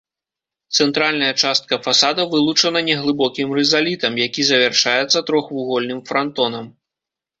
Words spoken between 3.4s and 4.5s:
рызалітам, які